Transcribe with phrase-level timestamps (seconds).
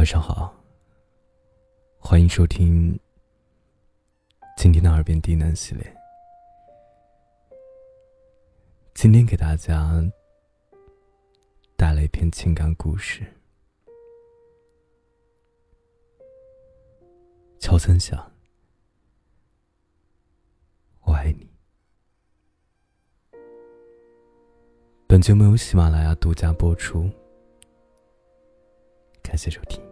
[0.00, 0.50] 晚上好，
[1.98, 2.98] 欢迎收听
[4.56, 5.94] 今天的耳边低喃系列。
[8.94, 10.02] 今天给大家
[11.76, 13.22] 带来一篇情感故事。
[17.58, 18.32] 乔森想，
[21.02, 21.46] 我爱你。
[25.06, 27.06] 本节目由喜马拉雅独家播出。
[29.22, 29.89] 感谢收听。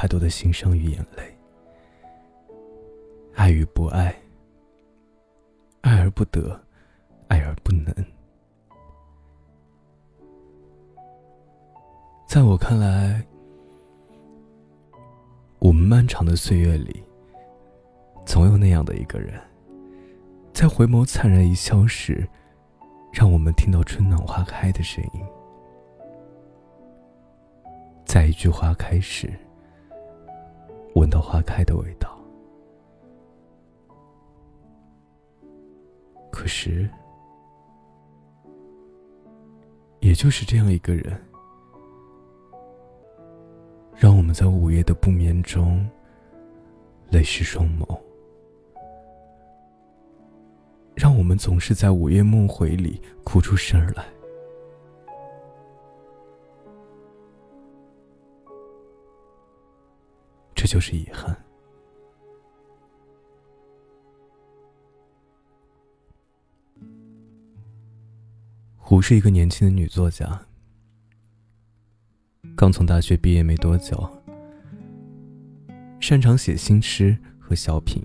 [0.00, 1.36] 太多的心伤与眼泪，
[3.34, 4.14] 爱与不爱，
[5.80, 6.56] 爱而不得，
[7.26, 7.92] 爱而不能。
[12.28, 13.26] 在我看来，
[15.58, 17.02] 我们漫长的岁月里。
[18.24, 19.34] 总有那样的一个人，
[20.52, 22.24] 在回眸灿然一笑时，
[23.12, 25.22] 让我们听到春暖花开的声音；
[28.04, 29.32] 在一句花开时，
[30.98, 32.18] 闻到花开的味道。
[36.30, 36.88] 可是，
[40.00, 41.20] 也就是这样一个人，
[43.96, 45.88] 让我们在午夜的不眠中，
[47.10, 47.98] 泪湿双眸。
[50.94, 54.04] 让我们总是在午夜梦回里哭出声来，
[60.58, 61.36] 这就是遗憾。
[68.76, 70.44] 胡是一个年轻的女作家，
[72.56, 74.10] 刚从大学毕业没多久，
[76.00, 78.02] 擅长写新诗和小品。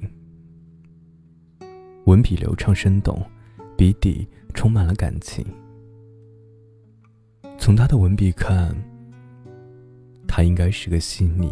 [2.06, 3.20] 文笔流畅生动，
[3.76, 5.44] 笔底充满了感情。
[7.58, 8.76] 从她的文笔看，
[10.28, 11.52] 她应该是个细腻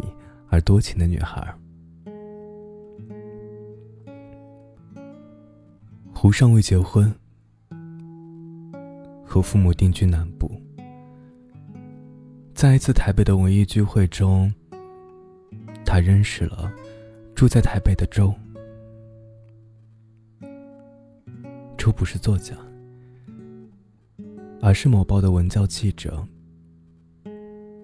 [0.52, 1.42] 而多情的女孩。
[6.14, 7.10] 胡尚未结婚，
[9.24, 10.48] 和父母定居南部。
[12.54, 14.52] 在一次台北的文艺聚会中，
[15.86, 16.70] 他认识了
[17.34, 18.32] 住在台北的周。
[21.78, 22.54] 周不是作家，
[24.60, 26.22] 而是某报的文教记者。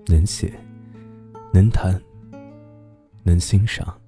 [0.06, 0.53] 能写，
[1.53, 2.00] 能谈，
[3.28, 4.00] 能欣赏，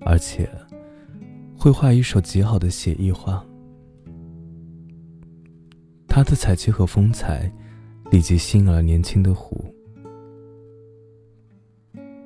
[0.00, 0.50] 而且
[1.56, 3.44] 会画一手极好的写意画。
[6.08, 7.48] 他的才气和风采
[8.10, 9.72] 立即吸引了年轻的胡，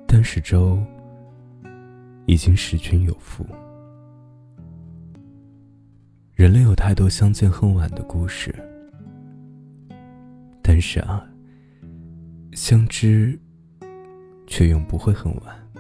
[0.07, 0.83] 但是周
[2.25, 3.45] 已经识君有妇。
[6.33, 8.55] 人类有太多相见恨晚的故事，
[10.63, 11.23] 但是啊，
[12.55, 13.39] 相知
[14.55, 15.73] 却永不会很晚。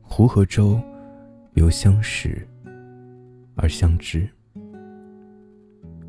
[0.00, 0.80] 湖和舟
[1.56, 2.48] 由相识
[3.54, 4.26] 而相知，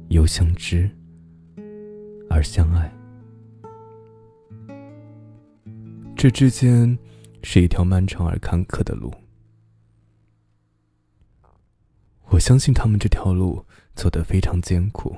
[0.07, 0.89] 由相知
[2.29, 2.89] 而相爱，
[6.15, 6.97] 这之间
[7.43, 9.13] 是一条漫长而坎坷的路。
[12.29, 15.17] 我相信他们这条路走得非常艰苦，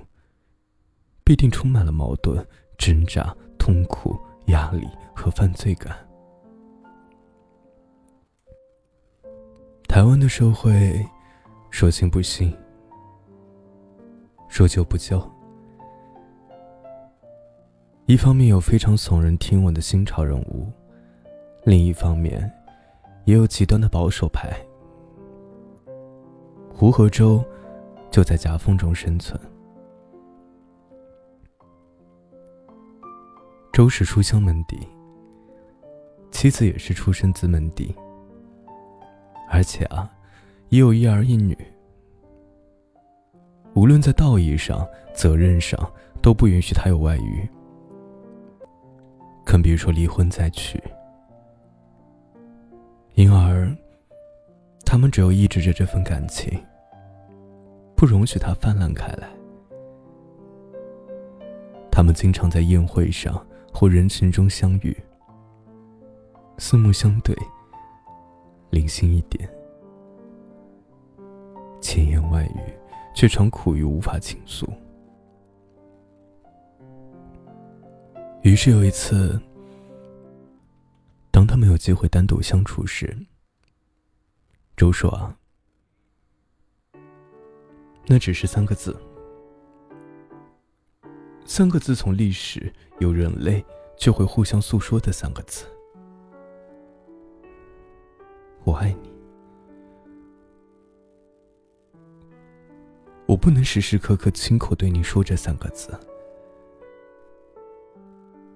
[1.23, 2.44] 必定充满了矛盾、
[2.75, 5.96] 挣扎、痛苦、压力和犯罪感。
[9.88, 11.06] 台湾的社会，
[11.69, 12.56] 说信不信，
[14.47, 15.22] 说救不救。
[18.06, 20.72] 一方面有非常耸人听闻的新潮人物，
[21.63, 22.52] 另一方面，
[23.25, 24.50] 也有极端的保守派。
[26.73, 27.44] 胡和周
[28.09, 29.40] 就在夹缝中生存。
[33.72, 34.78] 周氏书香门第，
[36.29, 37.96] 妻子也是出身自门第，
[39.50, 40.12] 而且啊，
[40.68, 41.58] 也有一儿一女。
[43.73, 45.79] 无论在道义上、责任上，
[46.22, 47.47] 都不允许他有外遇，
[49.46, 50.78] 更别说离婚再娶。
[53.14, 53.73] 因而，
[54.85, 56.62] 他们只有抑制着这份感情。
[57.96, 59.29] 不容许它泛滥开来。
[61.90, 64.96] 他们经常在宴会上或人群中相遇，
[66.58, 67.35] 四目相对，
[68.70, 69.50] 零星一点，
[71.82, 72.59] 千言万语，
[73.16, 74.72] 却常苦于无法倾诉。
[78.44, 79.40] 于是有一次，
[81.32, 83.16] 当他们有机会单独相处时，
[84.76, 85.38] 周说：“啊，
[88.08, 88.96] 那只是三个字，
[91.53, 93.62] 三个字从历史有人类
[93.98, 95.66] 就会互相诉说的三个字，
[98.64, 99.12] 我爱你。
[103.26, 105.90] 我不能时时刻刻亲口对你说这三个字，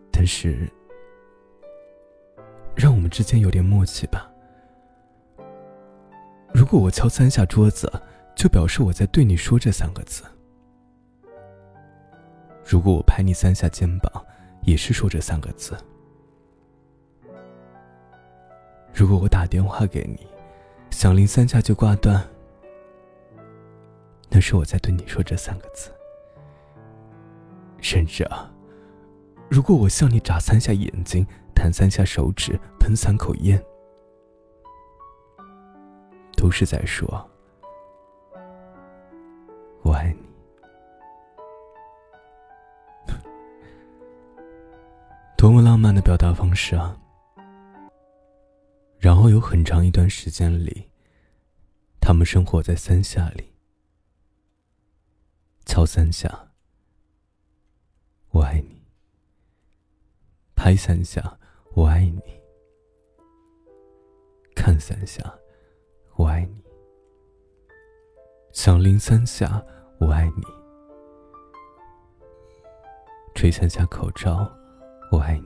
[0.10, 0.66] 但是。”
[2.78, 4.32] 让我们之间有点默契吧。
[6.54, 7.92] 如果我敲三下桌子，
[8.38, 10.24] 就表示我在对你说这三个字；
[12.66, 14.12] 如果我拍你三下肩膀，
[14.64, 15.76] 也是说这三个字；
[18.94, 20.28] 如果我打电话给你，
[20.90, 22.22] 响铃三下就挂断，
[24.30, 25.92] 那是我在对你说这三个字。
[27.80, 28.52] 甚至啊，
[29.48, 31.26] 如果我向你眨三下眼睛。
[31.58, 33.64] 弹三下手指，喷三口烟，
[36.36, 37.08] 都是在说
[39.82, 40.20] “我爱你”。
[45.46, 47.00] 多么浪漫的表达方式啊！
[48.98, 50.90] 然后有很长一段时间里，
[52.02, 53.54] 他们生活在三下里，
[55.64, 56.48] 敲三下
[58.34, 58.82] “我爱你”，
[60.58, 61.38] 拍三下。
[61.76, 62.24] 我爱你，
[64.56, 65.32] 看三下，
[66.16, 66.56] 我爱你；
[68.52, 69.64] 响铃三下，
[70.00, 70.44] 我爱你；
[73.36, 74.52] 吹三下口哨，
[75.12, 75.44] 我爱你；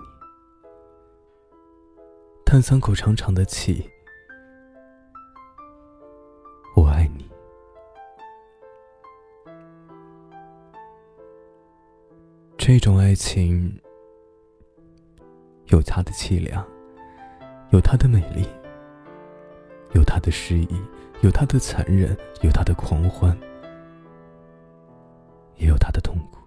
[2.46, 3.90] 叹三口长长的气，
[6.76, 7.30] 我爱你。
[12.58, 13.80] 这种爱情。
[15.68, 16.66] 有它的凄凉，
[17.70, 18.44] 有它的美丽，
[19.92, 20.82] 有它的诗意，
[21.22, 23.38] 有它的残忍，有它的狂欢，
[25.58, 26.40] 也有它的痛苦。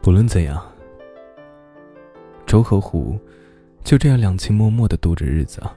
[0.00, 0.62] 不论怎样，
[2.46, 3.18] 周和虎
[3.84, 5.74] 就这样两情脉脉的度着日子啊。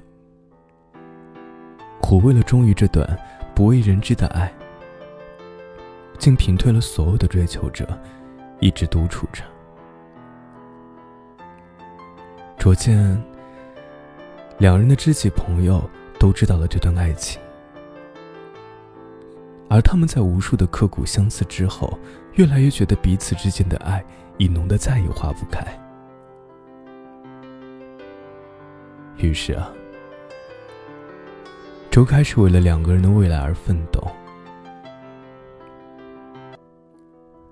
[2.01, 3.05] 虎为了忠于这段
[3.55, 4.51] 不为人知的爱，
[6.17, 7.87] 竟屏退了所有的追求者。
[8.63, 9.43] 一直独处着，
[12.59, 13.19] 逐渐，
[14.59, 15.81] 两人的知己朋友
[16.19, 17.41] 都知道了这段爱情，
[19.71, 21.97] 而他们在无数的刻骨相思之后，
[22.33, 24.03] 越来越觉得彼此之间的爱
[24.37, 25.65] 已浓得再也化不开。
[29.15, 29.71] 于是啊，
[31.89, 34.05] 周开始为了两个人的未来而奋斗。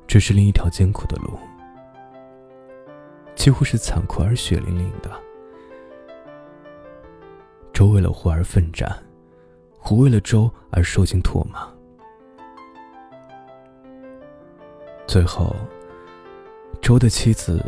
[0.06, 1.40] 这是另一条艰苦的路，
[3.34, 5.10] 几乎是残酷而血淋淋的。
[7.72, 8.94] 周为了虎而奋战，
[9.78, 11.66] 虎为了周而受尽唾骂，
[15.10, 15.56] 最后，
[16.84, 17.66] 周的妻子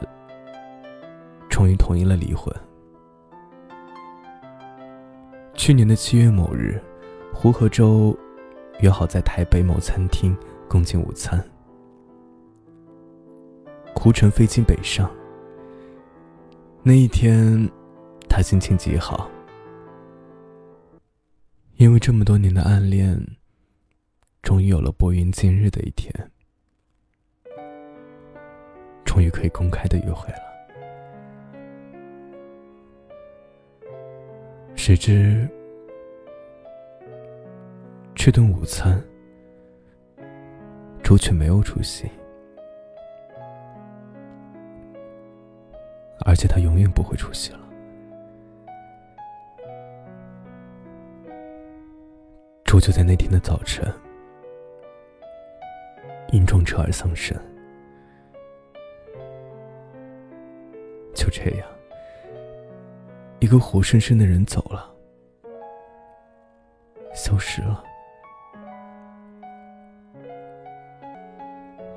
[1.50, 2.56] 终于同意了离婚。
[5.56, 6.80] 去年的七月某日，
[7.34, 8.16] 胡和周
[8.82, 10.38] 约好在台北某餐厅
[10.70, 11.44] 共进午餐。
[13.96, 15.10] 胡乘飞机北上。
[16.84, 17.68] 那一天，
[18.30, 19.28] 他心情极好，
[21.78, 23.20] 因为这么多年的暗恋，
[24.44, 26.14] 终于有了拨云见日的一天，
[29.12, 30.40] 终于可以公开的约会了。
[34.74, 35.46] 谁知，
[38.16, 39.04] 这顿午餐，
[41.04, 42.10] 周却没有出席。
[46.22, 47.60] 而且他永远不会出席了。
[52.64, 53.86] 周就在那天的早晨，
[56.32, 57.38] 因撞车而丧生。
[61.22, 61.68] 就这样，
[63.40, 64.92] 一个活生生的人走了，
[67.14, 67.84] 消失了，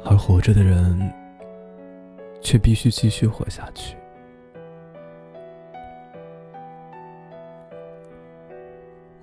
[0.05, 1.11] 而活着的人
[2.43, 3.97] 却必须继续活下去。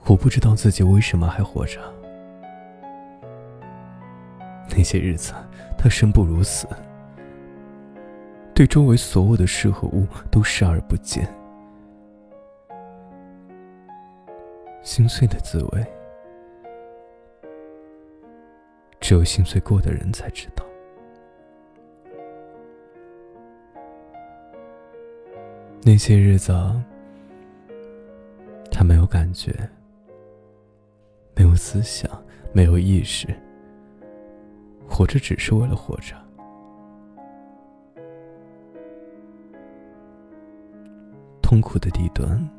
[0.08, 1.80] 我不知道自己为什么还活着。
[4.68, 5.32] 那些日子，
[5.78, 6.68] 他生不如死，
[8.62, 11.28] 对周围所有的事和物都视而不见，
[14.84, 15.84] 心碎的滋味，
[19.00, 20.64] 只有心碎过的人才知道。
[25.82, 26.54] 那些日子，
[28.72, 29.52] 他没有感觉，
[31.34, 32.08] 没有思想，
[32.54, 33.28] 没有意识，
[34.88, 36.16] 活着只是为了活着。
[41.52, 42.50] 痛苦的底端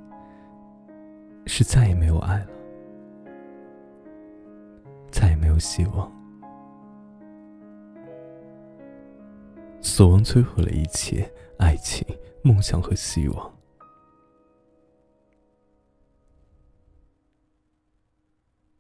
[1.47, 2.49] 是再也没有爱了，
[5.11, 6.13] 再也没有希望。
[9.81, 12.07] 死亡摧毁了一切，爱情、
[12.43, 13.59] 梦想和希望。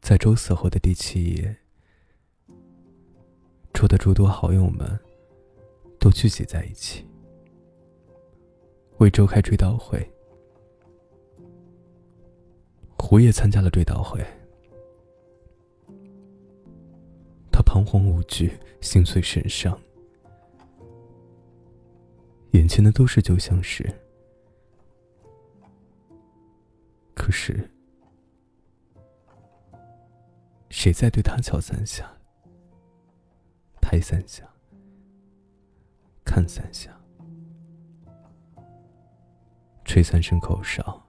[0.02, 1.56] 在周死后的第七夜，
[3.72, 5.00] 周的诸多好友们
[5.98, 7.06] 都聚集在一起。
[9.02, 10.08] 为周开追悼会，
[12.96, 14.24] 胡也参加了追悼会。
[17.50, 19.76] 他彷徨无惧，心碎神伤，
[22.52, 23.84] 眼前的都是旧相识。
[27.12, 27.68] 可是，
[30.70, 32.08] 谁在对他敲三下、
[33.80, 34.48] 拍三下、
[36.24, 36.96] 看三下？
[39.92, 41.02] 吹三声口哨，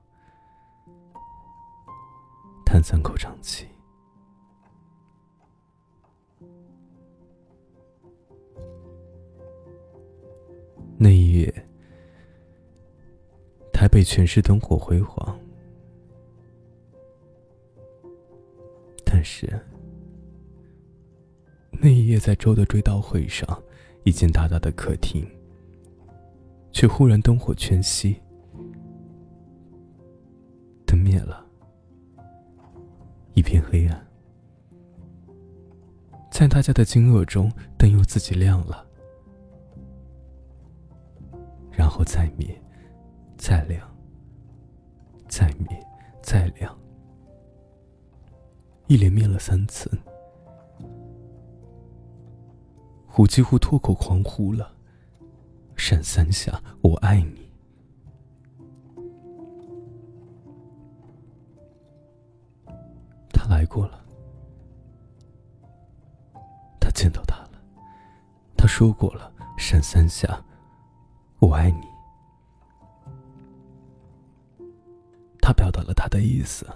[2.65, 3.65] 叹三口长气。
[10.97, 11.65] 那一夜，
[13.71, 15.39] 台北全是灯火辉煌，
[19.05, 19.47] 但是
[21.71, 23.47] 那一夜在周的追悼会上，
[24.03, 25.25] 一间大大的客厅，
[26.73, 28.17] 却忽然灯火全熄。
[33.33, 34.07] 一片黑暗。
[36.31, 38.85] 在大家的惊愕中，灯又自己亮了，
[41.71, 42.59] 然后再灭，
[43.37, 43.87] 再亮，
[45.27, 45.87] 再灭，
[46.21, 46.75] 再亮，
[48.87, 49.89] 一连灭了三次。
[53.05, 54.75] 虎几乎脱口狂呼了
[55.77, 57.42] ：“闪三下，我爱你。”
[63.63, 64.03] 来过了，
[66.81, 67.51] 他见到他了，
[68.57, 70.43] 他说过了，闪三下，
[71.39, 71.87] 我爱你。
[75.41, 76.67] 他表达了他的意思，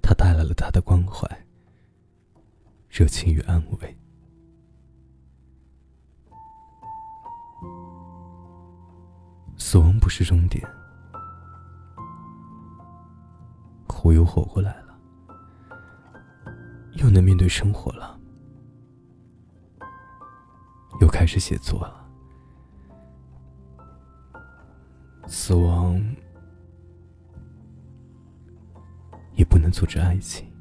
[0.00, 1.28] 他带来了他的关怀、
[2.88, 3.96] 热情与安慰。
[9.58, 10.66] 死亡不是终点，
[13.86, 14.81] 活又活过来了。
[17.02, 18.16] 又能面对生活了，
[21.00, 22.08] 又开始写作了。
[25.26, 26.00] 死亡
[29.34, 30.51] 也不能阻止爱情。